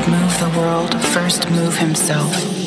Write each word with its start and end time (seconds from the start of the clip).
would 0.00 0.08
move 0.08 0.38
the 0.38 0.58
world, 0.58 0.94
first 1.06 1.50
move 1.50 1.76
himself. 1.76 2.59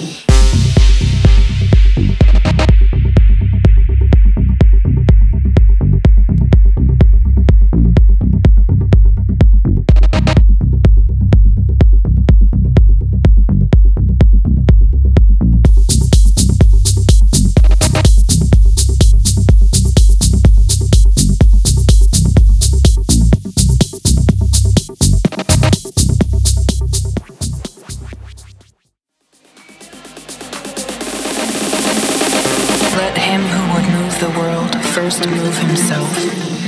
The 34.20 34.30
world 34.40 34.76
first 34.94 35.26
move 35.30 35.58
himself. 35.58 36.63